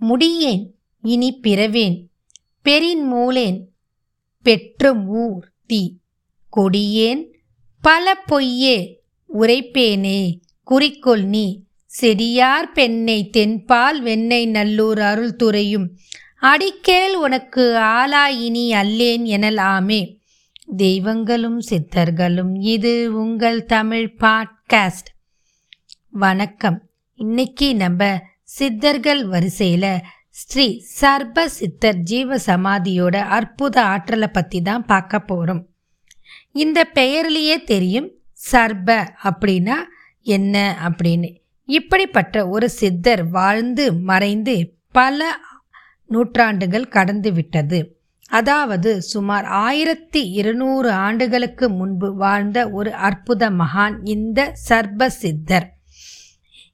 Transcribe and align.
முடியேன் 0.00 0.66
இனி 1.02 1.40
பிறவேன். 1.42 2.04
பெரின் 2.62 3.14
மூலேன் 3.14 3.60
பெற்றும் 4.42 5.06
ஊர் 5.06 5.52
தீ. 5.66 5.96
கொடியேன் 6.56 7.22
பல 7.80 8.14
பொய்யே 8.14 9.02
உரைப்பேனே. 9.34 10.40
குறிக்கோள் 10.64 11.24
நீ 11.24 11.64
செடியார் 11.86 12.72
பெண்ணை 12.72 13.30
தென்பால் 13.30 14.00
வெண்ணெய் 14.00 14.46
நல்லூர் 14.46 14.98
அருள் 14.98 15.36
துறையும். 15.36 15.96
அடிக்கேல் 16.40 17.16
உனக்கு 17.16 17.76
ஆளாயினி 17.76 18.72
அல்லேன் 18.72 19.24
எனல் 19.24 19.56
ஆமே 19.56 20.18
தெய்வங்களும் 20.76 21.60
சித்தர்களும் 21.60 22.60
இது 22.60 23.20
உங்கள் 23.20 23.64
தமிழ் 23.64 24.14
பாட்காஸ்ட். 24.18 25.10
வணக்கம். 26.10 26.88
இன்னைக்கு 27.14 27.76
நம்ம 27.76 28.22
சித்தர்கள் 28.56 29.22
வரிசையில் 29.26 29.92
ஸ்ரீ 30.30 30.66
சர்ப 31.00 31.44
சித்தர் 31.58 31.98
ஜீவ 32.02 32.36
சமாதியோட 32.46 33.16
அற்புத 33.28 33.76
ஆற்றலை 33.84 34.28
பற்றி 34.28 34.62
தான் 34.62 34.84
பார்க்க 34.86 35.18
போகிறோம் 35.20 35.62
இந்த 36.52 36.80
பெயர்லேயே 36.94 37.56
தெரியும் 37.64 38.08
சர்ப 38.52 38.88
அப்படின்னா 39.22 39.76
என்ன 40.26 40.56
அப்படின்னு. 40.88 41.28
இப்படிப்பட்ட 41.68 42.48
ஒரு 42.48 42.68
சித்தர் 42.70 43.22
வாழ்ந்து 43.30 43.92
மறைந்து 43.92 44.54
பல 44.92 45.28
நூற்றாண்டுகள் 46.06 46.86
கடந்து 46.88 47.32
விட்டது. 47.32 47.80
அதாவது 48.30 48.90
சுமார் 49.02 49.44
ஆயிரத்தி 49.44 50.22
இருநூறு 50.30 50.90
ஆண்டுகளுக்கு 50.90 51.68
முன்பு 51.70 52.08
வாழ்ந்த 52.14 52.58
ஒரு 52.70 52.90
அற்புத 53.08 53.50
மகான் 53.50 53.96
இந்த 54.04 54.40
சர்ப 54.68 55.08
சித்தர். 55.22 55.66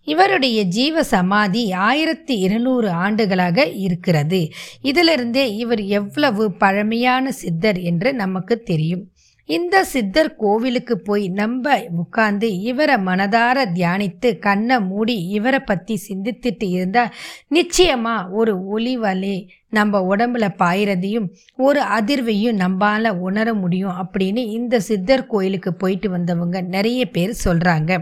இவருடைய 0.07 0.59
ஜீவ 0.63 1.03
சமாதி 1.05 1.63
ஆயிரத்தி 1.73 2.35
இருநூறு 2.39 2.89
ஆண்டுகளாக 2.91 3.67
இருக்கிறது. 3.79 4.41
இதிலிருந்தே 4.83 5.45
இவர் 5.57 5.85
எவ்வளவு 5.99 6.47
பழமையான 6.53 7.33
சித்தர் 7.33 7.81
என்று 7.83 8.15
நமக்கு 8.15 8.57
தெரியும். 8.63 9.05
இந்த 9.49 9.85
சித்தர் 9.85 10.31
கோவிலுக்கு 10.37 10.95
போய் 10.99 11.29
நம்ம 11.29 11.75
உட்கார்ந்து 11.97 12.49
இவரை 12.61 12.97
மனதார 12.99 13.59
தியானித்து 13.75 14.39
கண்ணை 14.39 14.77
மூடி 14.81 15.17
இவரை 15.29 15.61
பற்றி 15.61 15.95
சிந்தித்துட்டு 16.09 16.69
இருந்தால் 16.69 17.13
நிச்சயமாக 17.49 18.31
ஒரு 18.31 18.55
ஒளிவலே 18.77 19.37
நம்ம 19.71 20.01
உடம்புல 20.17 20.45
பாயிறதையும் 20.59 21.29
ஒரு 21.57 21.81
அதிர்வையும் 21.99 22.55
நம்மால் 22.55 23.11
உணர 23.19 23.55
முடியும் 23.55 23.99
அப்படின்னு 24.03 24.45
இந்த 24.51 24.81
சித்தர் 24.81 25.27
கோயிலுக்கு 25.27 25.73
போயிட்டு 25.75 26.11
வந்தவங்க 26.11 26.61
நிறைய 26.61 27.03
பேர் 27.07 27.35
சொல்கிறாங்க 27.45 27.93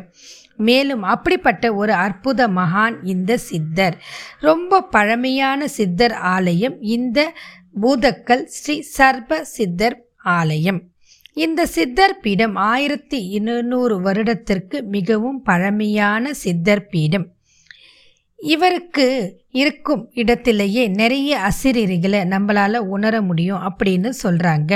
மேலும் 0.56 1.02
அப்படிப்பட்ட 1.02 1.74
ஒரு 1.74 1.92
அற்புத 1.92 2.48
மகான் 2.48 2.96
இந்த 3.02 3.36
சித்தர். 3.36 3.96
ரொம்ப 4.40 4.82
பழமையான 4.82 5.68
சித்தர் 5.68 6.12
ஆலயம் 6.12 6.80
இந்த 6.80 7.32
பூதக்கல் 7.80 8.46
ஸ்ரீ 8.46 8.82
சர்ப 8.98 9.40
சித்தர் 9.40 10.02
ஆலயம். 10.16 10.82
இந்த 11.32 11.66
சித்தர் 11.66 12.18
பீடம் 12.20 12.56
ஆயிரத்தி 12.56 13.26
இருநூறு 13.26 14.00
வருடத்திற்கு 14.00 14.82
மிகவும் 14.82 15.42
பழமையான 15.42 16.34
சித்தர் 16.34 16.86
பீடம். 16.86 17.26
இவருக்கு 18.38 19.06
இருக்கும் 19.50 20.10
இடத்திலேயே 20.12 20.88
நிறைய 20.88 21.38
அசிரியர்களை 21.38 22.20
நம்மளால் 22.24 22.76
உணர 22.76 23.22
முடியும் 23.22 23.58
அப்படின்னு 23.58 24.12
சொல்கிறாங்க 24.22 24.72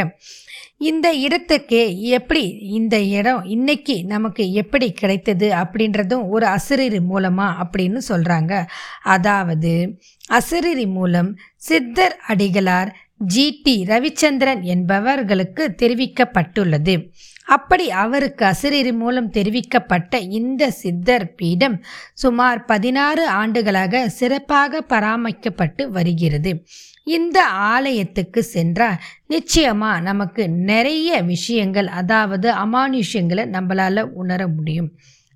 இந்த 0.80 1.12
இடத்துக்கு 1.14 2.00
எப்படி 2.00 2.48
இந்த 2.58 3.00
இடம் 3.00 3.44
இன்னைக்கு 3.44 4.04
நமக்கு 4.04 4.52
எப்படி 4.52 4.92
கிடைத்தது 4.92 5.50
அப்படின்றதும் 5.52 6.28
ஒரு 6.28 6.46
அசிரிரி 6.46 7.00
மூலமாக 7.00 7.64
அப்படின்னு 7.64 8.00
சொல்கிறாங்க 8.08 8.64
அதாவது 9.02 9.98
அசிரிரி 10.30 10.86
மூலம் 10.86 11.38
சித்தர் 11.56 12.16
அடிகளார் 12.28 12.92
ஜிடி 13.34 13.74
ரவிச்சந்திரன் 13.84 14.62
என்பவர்களுக்கு 14.62 15.64
தெரிவிக்கப்பட்டுள்ளது. 15.82 17.10
அப்படி 17.44 17.90
அவருக்கு 17.90 18.44
அசிரியர் 18.46 18.94
மூலம் 18.94 19.30
தெரிவிக்கப்பட்ட 19.30 20.28
இந்த 20.28 20.70
சித்தர் 20.70 21.34
பீடம் 21.34 21.82
சுமார் 22.14 22.64
பதினாறு 22.64 23.26
ஆண்டுகளாக 23.28 24.08
சிறப்பாக 24.08 24.82
பராமரிக்கப்பட்டு 24.88 25.82
வருகிறது. 25.88 26.64
இந்த 27.08 27.38
ஆலயத்துக்கு 27.72 28.40
சென்றால் 28.42 29.00
நிச்சயமா 29.28 29.90
நமக்கு 30.00 30.42
நிறைய 30.70 31.22
விஷயங்கள் 31.22 31.88
அதாவது 32.00 32.48
அமானுஷ்யங்களை 32.64 33.44
நம்மளால 33.54 34.04
உணர 34.14 34.40
முடியும். 34.48 34.90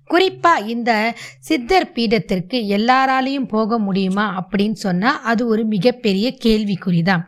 குறிப்பாக 0.09 0.67
இந்த 0.67 0.91
சித்தர் 1.39 1.93
பீடத்திற்கு 1.95 2.57
எல்லாராலையும் 2.77 3.47
போக 3.47 3.77
முடியுமா 3.79 4.25
அப்படின்னு 4.39 4.77
சொன்னால் 4.79 5.21
அது 5.21 5.47
ஒரு 5.47 5.63
மிகப்பெரிய 5.65 6.27
கேள்விக்குறி 6.43 7.01
தான் 7.03 7.23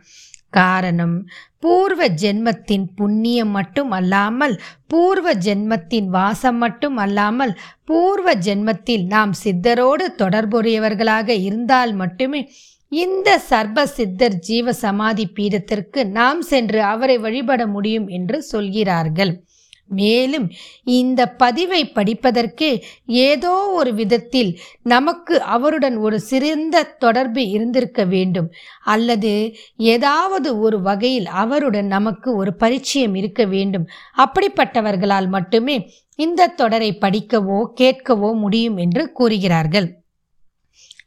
காரணம் 0.49 1.15
பூர்வ 1.59 2.07
ஜென்மத்தின் 2.21 2.85
புண்ணியம் 2.95 3.49
மட்டும் 3.49 3.91
அல்லாமல் 3.91 4.53
பூர்வ 4.87 5.33
ஜென்மத்தின் 5.45 6.07
வாசம் 6.07 6.57
மட்டும் 6.57 6.97
அல்லாமல் 6.97 7.53
பூர்வ 7.85 8.35
ஜென்மத்தில் 8.45 9.05
நாம் 9.05 9.33
சித்தரோடு 9.43 10.05
தொடர்புடையவர்களாக 10.17 11.29
இருந்தால் 11.41 11.93
மட்டுமே 11.93 12.41
இந்த 12.89 13.41
சர்ப 13.49 13.83
சித்தர் 13.83 14.35
ஜீவ 14.39 14.73
சமாதி 14.73 15.27
பீடத்திற்கு 15.35 16.03
நாம் 16.03 16.41
சென்று 16.41 16.81
அவரை 16.81 17.17
வழிபட 17.17 17.67
முடியும் 17.67 18.07
என்று 18.07 18.41
சொல்கிறார்கள். 18.41 19.43
மேலும் 19.87 20.51
இந்த 20.83 21.25
பதிவை 21.25 21.85
படிப்பதற்கு 21.85 22.83
ஏதோ 23.05 23.51
ஒரு 23.51 23.93
விதத்தில் 23.93 24.59
நமக்கு 24.81 25.41
அவருடன் 25.41 25.97
ஒரு 25.97 26.19
சிறந்த 26.19 26.83
தொடர்பு 26.83 27.47
இருந்திருக்க 27.47 28.03
வேண்டும். 28.05 28.51
அல்லது 28.83 29.55
ஏதாவது 29.75 30.59
ஒரு 30.59 30.81
வகையில் 30.81 31.25
அவருடன் 31.25 31.85
நமக்கு 31.85 32.35
ஒரு 32.35 32.55
பரிச்சயம் 32.55 33.15
இருக்க 33.15 33.45
வேண்டும். 33.45 33.87
அப்படிப்பட்டவர்களால் 34.17 35.27
மட்டுமே 35.27 35.91
இந்த 36.15 36.47
தொடரை 36.47 36.97
படிக்கவோ 37.01 37.65
கேட்கவோ 37.81 38.33
முடியும் 38.33 38.77
என்று 38.77 39.11
கூறுகிறார்கள். 39.11 40.04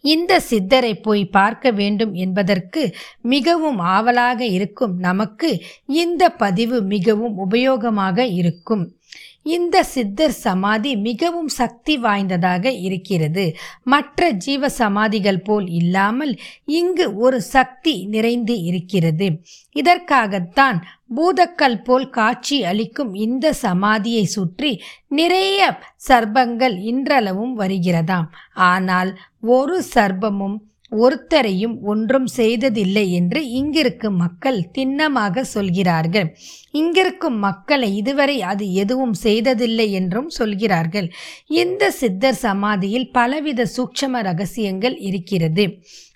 இந்த 0.00 0.42
சித்தரை 0.50 0.92
போய் 1.02 1.24
பார்க்க 1.24 1.70
வேண்டும் 1.70 2.12
என்பதற்கு 2.14 2.94
மிகவும் 3.22 3.78
ஆவலாக 3.78 4.40
இருக்கும் 4.44 4.94
நமக்கு 4.98 5.62
இந்த 5.86 6.28
பதிவு 6.28 6.82
மிகவும் 6.82 7.36
உபயோகமாக 7.38 8.18
இருக்கும். 8.24 8.96
இந்த 9.42 9.82
சித்தர் 9.82 10.30
சமாதி 10.30 10.96
மிகவும் 10.96 11.48
சக்தி 11.48 11.96
வாய்ந்ததாக 11.96 12.70
இருக்கிறது. 12.86 13.44
மற்ற 13.82 14.30
ஜீவ 14.30 14.68
சமாதிகள் 14.68 15.40
போல் 15.42 15.68
இல்லாமல் 15.70 16.38
இங்கு 16.64 17.16
ஒரு 17.16 17.40
சக்தி 17.40 17.94
நிறைந்து 18.06 18.56
இருக்கிறது. 18.62 19.28
இதற்காகத்தான் 19.72 20.78
பூதக்கல் 21.14 21.82
போல் 21.82 22.10
காட்சி 22.10 22.64
அளிக்கும் 22.64 23.14
இந்த 23.14 23.54
சமாதியை 23.62 24.22
சுற்றி 24.22 24.82
நிறைய 25.08 25.78
சர்பங்கள் 26.08 26.76
இன்றளவும் 26.82 27.54
வருகிறதாம். 27.60 28.28
ஆனால் 28.54 29.18
ஒரு 29.42 29.84
சர்ப்பமும் 29.94 30.56
ஒருத்தரையும் 30.92 31.74
ஒன்றும் 31.82 32.26
செய்ததில்லை 32.36 33.12
என்று 33.12 33.40
இங்கிருக்கும் 33.60 34.16
மக்கள் 34.16 34.60
திண்ணமாக 34.78 35.40
சொல்கிறார்கள். 35.40 36.28
இங்கிருக்கும் 36.72 37.36
மக்களை 37.38 37.96
இதுவரை 37.96 38.36
அது 38.42 38.72
எதுவும் 38.72 39.12
செய்ததில்லை 39.12 39.92
என்றும் 39.92 40.28
சொல்கிறார்கள். 40.28 41.08
இந்த 41.46 41.90
சித்தர் 41.90 42.34
சமாதியில் 42.34 43.10
பலவித 43.10 43.66
சூட்சம 43.76 44.22
ரகசியங்கள் 44.22 44.96
இருக்கிறது. 44.98 45.66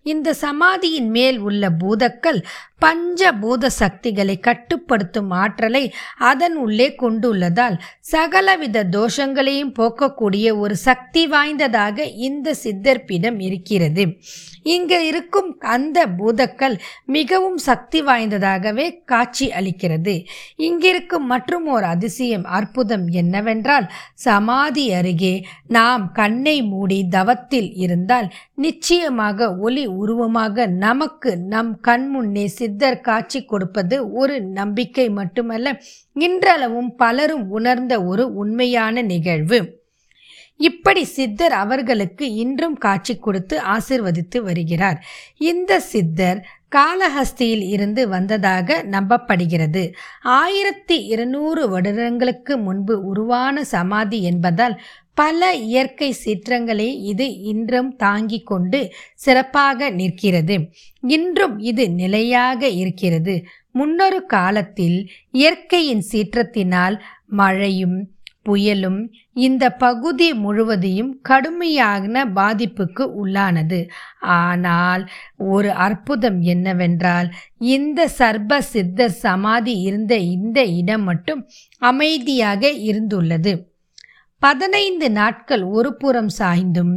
இந்த 0.03 0.35
சமாதியின் 0.35 1.11
மேல் 1.11 1.39
உள்ள 1.39 1.71
பூதக்கள் 1.71 2.41
பஞ்ச 2.79 3.33
பூத 3.33 3.69
சக்திகளை 3.71 4.39
கட்டுப்படுத்தும் 4.39 5.31
ஆற்றலை 5.31 5.83
அதன் 6.17 6.57
உள்ளே 6.57 6.95
கொண்டுள்ளதால் 6.95 7.77
சகலவித 8.01 8.85
தோஷங்களையும் 8.91 9.75
போக்கக்கூடிய 9.79 10.59
ஒரு 10.59 10.77
சக்தி 10.77 11.27
வாய்ந்ததாக 11.27 12.03
இந்த 12.03 12.55
சித்தர் 12.55 13.05
பீடம் 13.05 13.39
இருக்கிறது. 13.41 14.05
இங்கு 14.63 15.07
இருக்கும் 15.07 15.59
அந்த 15.61 16.07
பூதக்கள் 16.07 16.81
மிகவும் 17.07 17.57
சக்தி 17.59 18.03
வாய்ந்ததாகவே 18.03 19.05
காட்சி 19.05 19.51
அளிக்கிறது. 19.51 20.25
இங்கிருக்கும் 20.57 21.27
மற்றும் 21.27 21.67
ஒரு 21.67 21.85
அதிசயம் 21.85 22.45
அற்புதம் 22.45 23.09
என்னவென்றால் 23.09 23.87
சமாதி 24.15 24.93
அருகே 24.93 25.35
நாம் 25.69 26.13
கண்ணை 26.13 26.63
மூடி 26.63 27.01
தவத்தில் 27.11 27.73
இருந்தால் 27.75 28.29
நிச்சயமாக 28.65 29.49
ஒளி 29.67 29.85
உருவமாக 30.03 30.67
நமக்கு 30.85 31.31
நம் 31.53 31.73
கண் 31.81 32.07
முன்னே 32.09 32.45
சித்தர் 32.59 32.99
காட்சி 33.09 33.41
கொடுப்பது 33.45 33.97
ஒரு 34.21 34.37
நம்பிக்கை 34.59 35.07
மட்டுமல்ல 35.19 35.69
இன்றளவும் 36.27 36.91
பலரும் 36.97 37.47
உணர்ந்த 37.59 37.95
ஒரு 38.05 38.25
உண்மையான 38.35 39.03
நிகழ்வு. 39.13 39.61
இப்படி 40.61 41.03
சித்தர் 41.17 41.55
அவர்களுக்கு 41.63 42.25
இன்றும் 42.43 42.77
காட்சி 42.79 43.15
கொடுத்து 43.19 43.57
ஆசிர்வதித்து 43.75 44.39
வருகிறார். 44.49 44.99
இந்த 45.51 45.81
சித்தர் 45.93 46.41
காளஹஸ்தியில் 46.77 47.63
இருந்து 47.63 48.09
வந்ததாக 48.09 48.85
நம்பப்படுகிறது. 48.91 49.93
ஆயிரத்தி 50.23 51.05
இருநூறு 51.05 51.69
வருடங்களுக்கு 51.69 52.59
முன்பு 52.59 53.05
உருவான 53.05 53.65
சமாதி 53.65 54.23
என்பதால் 54.23 54.81
பல 55.15 55.55
இயற்கை 55.55 56.13
சீற்றங்களை 56.13 57.03
இது 57.03 57.39
இன்றும் 57.39 57.97
தாங்கிக் 57.97 58.47
கொண்டு 58.47 58.93
சிறப்பாக 59.15 59.91
நிற்கிறது. 59.91 60.71
இன்றும் 61.01 61.59
இது 61.59 61.91
நிலையாக 61.91 62.69
இருக்கிறது. 62.69 63.45
முன்னொரு 63.71 64.27
காலத்தில் 64.27 65.11
இயற்கையின் 65.31 66.05
சீற்றத்தினால் 66.13 67.01
மழையும் 67.27 68.12
புயலும் 68.49 69.01
இந்த 69.33 69.71
பகுதி 69.71 70.35
முழுவதையும் 70.35 71.21
கடுமையான 71.23 72.25
பாதிப்புக்கு 72.35 73.05
உள்ளானது. 73.23 73.89
ஆனால் 74.21 75.09
ஒரு 75.37 75.71
அற்புதம் 75.71 76.41
என்னவென்றால் 76.41 77.33
இந்த 77.59 78.09
சர்ப 78.19 78.59
சித்தர் 78.59 79.17
சமாதி 79.25 79.81
இருந்த 79.81 80.17
இந்த 80.17 80.65
இடம் 80.65 81.03
மட்டும் 81.03 81.49
அமைதியாக 81.79 82.69
இருந்துள்ளது. 82.69 83.55
பதினைந்து 84.39 85.11
நாட்கள் 85.11 85.63
ஒரு 85.63 85.97
புறம் 85.97 86.31
சாய்ந்தும் 86.39 86.95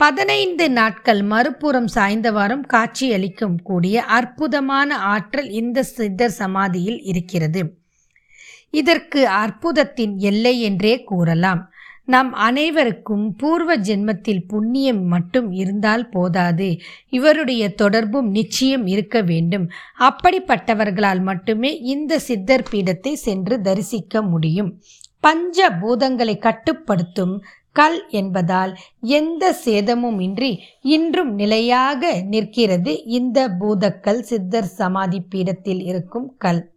பதினைந்து 0.00 0.70
நாட்கள் 0.70 1.22
மறுபுறம் 1.22 1.88
சாய்ந்தவாறும் 1.94 2.64
காட்சியளிக்கும் 2.66 3.56
கூடிய 3.62 4.02
அற்புதமான 4.02 4.96
ஆற்றல் 4.96 5.50
இந்த 5.50 5.82
சித்தர் 5.82 6.30
சமாதியில் 6.30 7.00
இருக்கிறது. 7.02 7.77
இதற்கு 8.70 9.28
அற்புதத்தின் 9.28 10.16
எல்லை 10.16 10.60
என்றே 10.60 11.02
கூறலாம். 11.02 11.70
நம் 12.04 12.32
அனைவருக்கும் 12.32 13.36
பூர்வ 13.36 13.76
ஜென்மத்தில் 13.76 14.46
புண்ணியம் 14.46 15.02
மட்டும் 15.04 15.50
இருந்தால் 15.52 16.08
போதாது. 16.08 16.78
இவருடைய 17.08 17.74
தொடர்பும் 17.74 18.30
நிச்சயம் 18.30 18.86
இருக்க 18.86 19.22
வேண்டும். 19.22 19.70
அப்படிப்பட்டவர்களால் 19.98 21.22
மட்டுமே 21.22 21.78
இந்த 21.78 22.18
சித்தர் 22.18 22.68
பீடத்தை 22.70 23.12
சென்று 23.12 23.60
தரிசிக்க 23.60 24.22
முடியும். 24.22 24.82
பஞ்ச 25.20 25.70
பூதங்களை 25.70 26.38
கட்டுப்படுத்தும் 26.38 27.42
கல் 27.72 28.08
என்பதால் 28.10 28.76
எந்த 29.00 29.52
சேதமும் 29.52 30.20
இன்றி 30.20 30.60
இன்றும் 30.80 31.34
நிலையாக 31.34 32.22
நிற்கிறது 32.22 33.04
இந்த 33.04 33.48
பூதக்கல் 33.48 34.20
சித்தர் 34.20 34.64
சமாதி 34.64 35.22
பீடத்தில் 35.30 35.82
இருக்கும் 35.82 36.34
கல். 36.38 36.72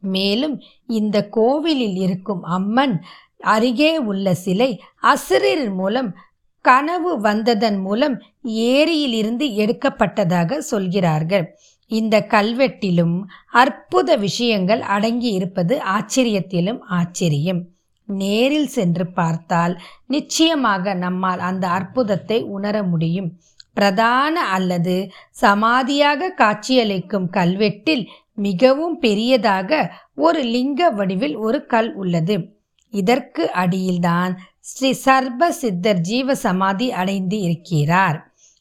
மேலும் 0.00 0.62
இந்த 0.86 1.28
கோவிலில் 1.28 1.96
இருக்கும் 1.96 2.42
அம்மன் 2.42 3.02
அருகே 3.38 3.98
உள்ள 3.98 4.34
சிலை 4.34 4.80
அசுரர் 5.00 5.70
மூலம் 5.70 6.16
கனவு 6.64 7.20
வந்ததன் 7.20 7.78
மூலம் 7.78 8.22
ஏரியிலிருந்து 8.42 9.46
எடுக்கப்பட்டதாக 9.46 10.58
சொல்கிறார்கள். 10.58 11.46
இந்த 11.86 12.26
கல்வெட்டிலும் 12.28 13.22
அற்புத 13.50 14.16
விஷயங்கள் 14.16 14.80
அடங்கி 14.80 15.30
இருப்பது 15.32 15.78
ஆச்சரியத்திலும் 15.78 16.80
ஆச்சரியம். 16.80 17.62
நேரில் 18.04 18.68
சென்று 18.68 19.06
பார்த்தால் 19.06 19.80
நிச்சயமாக 20.06 20.94
நம்மால் 20.94 21.38
அந்த 21.38 21.68
அற்புதத்தை 21.68 22.42
உணர 22.42 22.82
முடியும். 22.82 23.30
பிரதான 23.74 24.40
அல்லது 24.40 25.10
சமாதியாக 25.40 26.30
காட்சியளிக்கும் 26.34 27.28
கல்வெட்டில் 27.30 28.08
மிகவும் 28.46 28.96
பெரியதாக 28.98 29.80
ஒரு 30.14 30.40
லிங்க 30.54 30.90
வடிவில் 30.90 31.36
ஒரு 31.46 31.58
கல் 31.66 31.90
உள்ளது. 31.94 32.36
இதற்கு 32.92 33.44
அடியில்தான் 33.54 34.32
ஸ்ரீ 34.70 34.90
சர்ப 35.04 35.48
சித்தர் 35.60 36.00
ஜீவ 36.00 36.34
சமாதி 36.34 36.88
அடைந்து 36.92 37.38
இருக்கிறார். 37.40 38.18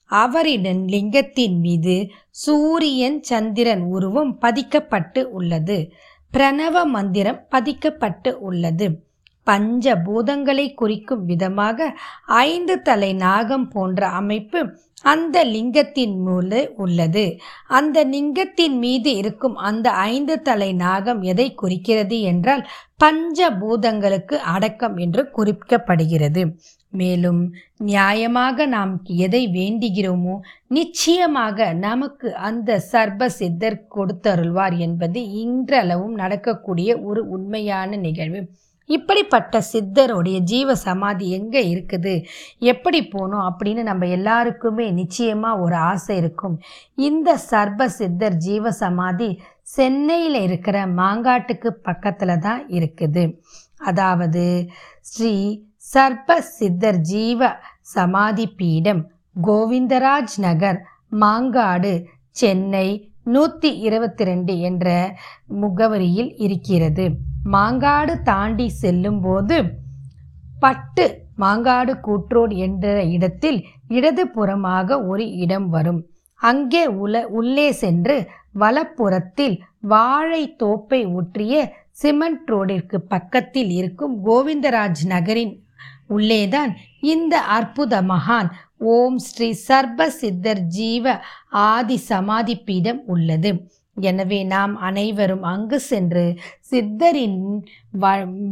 அவரிடம் 0.10 0.84
லிங்கத்தின் 0.88 1.58
மீது 1.60 1.96
சூரியன் 2.44 3.20
சந்திரன் 3.24 3.84
உருவம் 3.96 4.32
பதிக்கப்பட்டு 4.42 5.22
உள்ளது. 5.38 5.78
பிரணவ 6.34 6.86
மந்திரம் 6.86 7.42
பதிக்கப்பட்டு 7.52 8.32
உள்ளது. 8.48 8.88
பஞ்ச 9.44 9.96
பூதங்களை 10.06 10.66
குறிக்கும் 10.74 11.24
விதமாக 11.26 11.88
ஐந்து 12.42 12.76
தலை 12.82 13.12
நாகம் 13.14 13.68
போன்ற 13.68 14.08
அமைப்பு 14.22 14.60
அந்த 15.04 15.44
லிங்கத்தின் 15.46 16.16
மூல 16.24 16.72
உள்ளது. 16.76 17.40
அந்த 17.68 18.06
லிங்கத்தின் 18.06 18.78
மீது 18.78 19.16
இருக்கும் 19.16 19.56
அந்த 19.56 19.92
ஐந்து 19.92 20.42
தலை 20.42 20.74
நாகம் 20.74 21.22
எதை 21.22 21.54
குறிக்கிறது 21.54 22.22
என்றால் 22.22 22.68
பஞ்ச 22.98 23.50
பூதங்களுக்கு 23.52 24.34
அடக்கம் 24.34 24.98
என்று 24.98 25.30
குறிக்கப்படுகிறது. 25.38 26.44
மேலும் 26.92 27.54
நியாயமாக 27.86 28.66
நாம் 28.66 29.02
எதை 29.06 29.48
வேண்டுகிறோமோ 29.48 30.36
நிச்சயமாக 30.68 31.74
நமக்கு 31.74 32.36
அந்த 32.36 32.82
சர்ப 32.92 33.26
சித்தர் 33.26 33.86
கொடுத்தருள்வார் 33.96 34.78
என்பது 34.78 35.30
இன்றளவும் 35.30 36.14
நடக்கக்கூடிய 36.14 37.00
ஒரு 37.02 37.28
உண்மையான 37.28 37.96
நிகழ்வு. 37.96 38.42
இப்படிப்பட்ட 38.96 39.62
சித்தருடைய 39.72 40.38
ஜீவ 40.52 40.76
சமாதி 40.86 41.26
எங்கே 41.38 41.62
இருக்குது? 41.74 42.14
எப்படி 42.72 43.00
போகணும் 43.14 43.46
அப்படின்னு 43.50 43.84
நம்ம 43.90 44.08
எல்லாருக்குமே 44.18 44.86
நிச்சயமாக 45.00 45.62
ஒரு 45.66 45.78
ஆசை 45.92 46.16
இருக்கும். 46.22 46.56
இந்த 47.10 47.38
சர்ப 47.52 47.88
சித்தர் 48.00 48.38
ஜீவ 48.48 48.72
சமாதி 48.84 49.30
சென்னையில் 49.76 50.40
இருக்கிற 50.48 50.78
மாங்காட்டுக்கு 51.00 51.72
பக்கத்தில் 51.88 52.44
தான் 52.48 52.62
இருக்குது. 52.78 53.26
அதாவது 53.90 54.46
ஸ்ரீ 55.12 55.34
சர்ப 55.92 56.40
சித்தர் 56.58 57.00
ஜீவ 57.12 57.52
சமாதி 57.96 58.46
பீடம் 58.60 59.04
கோவிந்தராஜ் 59.48 60.36
நகர் 60.46 60.80
மாங்காடு 61.22 61.94
சென்னை 62.42 62.88
நூற்றி 63.34 63.70
இருபத்தி 63.88 64.24
ரெண்டு 64.30 64.54
என்ற 64.68 64.88
முகவரியில் 65.62 66.32
இருக்கிறது. 66.46 67.06
மாங்காடு 67.46 68.22
தாண்டி 68.22 68.70
செல்லும்போது 68.70 69.58
பட்டு 70.60 71.28
மாங்காடு 71.38 71.94
கூற்றோடு 72.00 72.56
என்ற 72.56 73.04
இடத்தில் 73.04 73.68
இடதுபுறமாக 73.88 75.06
ஒரு 75.08 75.36
இடம் 75.36 75.70
வரும். 75.70 76.06
அங்கே 76.36 76.88
உல 76.88 77.24
உள்ளே 77.24 77.72
சென்று 77.72 78.30
வலப்புறத்தில் 78.60 79.62
வாழை 79.80 80.56
தோப்பை 80.60 81.14
ஒற்றிய 81.14 81.74
சிமெண்ட் 81.92 82.50
ரோடிற்கு 82.50 82.96
பக்கத்தில் 82.96 83.70
இருக்கும் 83.70 84.26
கோவிந்தராஜ் 84.26 85.06
நகரின் 85.08 85.64
உள்ளேதான் 86.08 86.72
இந்த 87.00 87.42
அற்புத 87.42 88.02
மகான் 88.02 88.50
ஓம் 88.78 89.18
ஸ்ரீ 89.18 89.56
சர்ப 89.68 90.08
சித்தர் 90.08 90.60
ஜீவ 90.60 91.20
ஆதி 91.50 91.98
சமாதி 91.98 92.56
பீடம் 92.58 93.02
உள்ளது. 93.06 93.72
எனவே 94.00 94.44
நாம் 94.44 94.76
அனைவரும் 94.78 95.44
அங்கு 95.44 95.80
சென்று 95.80 96.40
சித்தரின் 96.72 97.62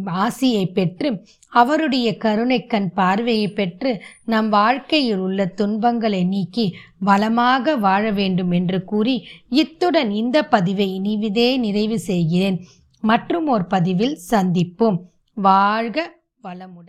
ஆசியை 0.05 0.73
பெற்று 0.73 1.25
அவருடைய 1.49 2.17
கருணைக்கண் 2.19 2.87
பார்வையை 2.93 3.47
பெற்று 3.47 4.01
நம் 4.25 4.49
வாழ்க்கையில் 4.49 5.17
உள்ள 5.17 5.45
துன்பங்களை 5.45 6.23
நீக்கி 6.23 6.75
வளமாக 6.99 7.75
வாழ 7.75 8.11
வேண்டும் 8.11 8.51
என்று 8.51 8.83
கூறி 8.83 9.27
இத்துடன் 9.49 10.11
இந்த 10.11 10.43
பதிவை 10.43 11.01
இனிவிதே 11.01 11.57
நிறைவு 11.57 11.99
செய்கிறேன். 11.99 12.59
மற்றும் 13.01 13.47
ஒரு 13.47 13.65
பதிவில் 13.65 14.17
சந்திப்போம். 14.29 14.99
வாழ்க 15.33 16.15
வளமுடன். 16.43 16.85